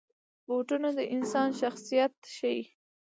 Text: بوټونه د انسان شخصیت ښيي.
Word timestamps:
بوټونه 0.45 0.89
د 0.97 0.99
انسان 1.15 1.49
شخصیت 1.61 2.13
ښيي. 2.35 2.61